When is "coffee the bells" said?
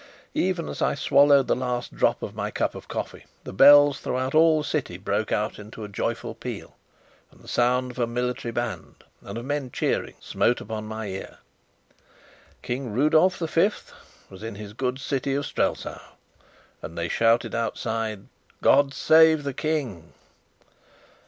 2.87-3.99